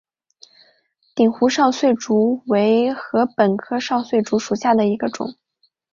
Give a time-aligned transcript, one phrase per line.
[1.13, 5.35] 鼎湖少穗竹为禾本科少穗竹属下的一个种。